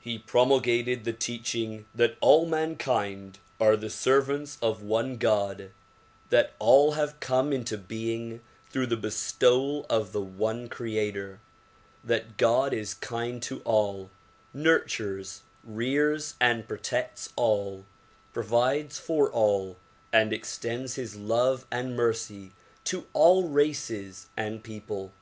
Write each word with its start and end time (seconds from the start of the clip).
He 0.00 0.18
promulgated 0.18 1.04
the 1.04 1.14
teaching 1.14 1.86
that 1.94 2.18
all 2.20 2.44
mankind 2.44 3.38
are 3.58 3.74
the 3.74 3.88
servants 3.88 4.58
of 4.60 4.82
one 4.82 5.16
God; 5.16 5.70
that 6.28 6.52
all 6.58 6.92
have 6.92 7.18
come 7.20 7.54
into 7.54 7.78
being 7.78 8.42
through 8.68 8.88
the 8.88 8.98
bestowal 8.98 9.86
of 9.88 10.12
the 10.12 10.20
one 10.20 10.68
creator; 10.68 11.40
that 12.04 12.36
God 12.36 12.74
is 12.74 12.92
kind 12.92 13.42
to 13.44 13.60
all, 13.64 14.10
nurtures, 14.52 15.40
rears 15.64 16.34
and 16.38 16.68
protects 16.68 17.32
all, 17.34 17.86
provides 18.34 18.98
for 18.98 19.30
all 19.32 19.78
and 20.12 20.34
extends 20.34 20.96
his 20.96 21.16
love 21.16 21.66
and 21.70 21.96
mercy 21.96 22.52
to 22.84 23.06
all 23.14 23.48
races 23.48 24.26
and 24.36 24.62
people. 24.62 25.14